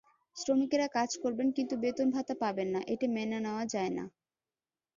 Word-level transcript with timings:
শ্রমিকেরা 0.37 0.87
কাজ 0.97 1.09
করবেন 1.23 1.47
কিন্তু 1.57 1.75
বেতন 1.83 2.07
ভাতা 2.15 2.35
পাবেন 2.41 2.67
না—এটা 2.75 3.07
মেনে 3.15 3.37
নেওয়া 3.45 3.63
যায় 3.73 3.91
না। 3.97 4.03